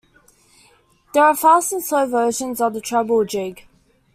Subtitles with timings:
[1.13, 3.67] There are fast and slow versions of the treble jig.